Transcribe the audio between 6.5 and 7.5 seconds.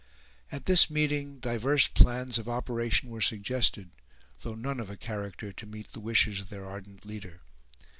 ardent leader.